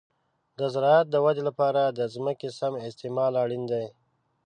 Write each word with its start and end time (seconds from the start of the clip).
د 0.57 0.59
زراعت 0.73 1.07
د 1.11 1.15
ودې 1.25 1.43
لپاره 1.49 1.81
د 1.87 1.99
ځمکې 2.13 2.49
سم 2.59 2.73
استعمال 2.89 3.33
اړین 3.43 3.63
دی. 3.71 3.85